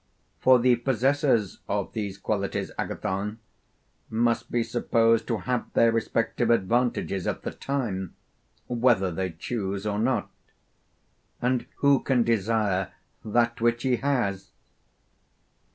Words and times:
For 0.39 0.57
the 0.57 0.77
possessors 0.77 1.59
of 1.69 1.93
these 1.93 2.17
qualities, 2.17 2.71
Agathon, 2.75 3.37
must 4.09 4.49
be 4.51 4.63
supposed 4.63 5.27
to 5.27 5.37
have 5.37 5.71
their 5.73 5.91
respective 5.91 6.49
advantages 6.49 7.27
at 7.27 7.43
the 7.43 7.51
time, 7.51 8.15
whether 8.67 9.11
they 9.11 9.29
choose 9.29 9.85
or 9.85 9.99
not; 9.99 10.31
and 11.39 11.67
who 11.75 11.99
can 11.99 12.23
desire 12.23 12.91
that 13.23 13.61
which 13.61 13.83
he 13.83 13.97
has? 13.97 14.49